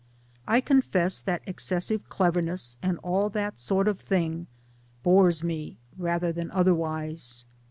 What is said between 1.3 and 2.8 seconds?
excessive cleverness